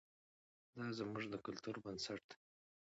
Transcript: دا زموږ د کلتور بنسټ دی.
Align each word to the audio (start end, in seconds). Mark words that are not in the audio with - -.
دا 0.75 0.87
زموږ 0.97 1.23
د 1.29 1.35
کلتور 1.45 1.75
بنسټ 1.83 2.21
دی. 2.29 2.35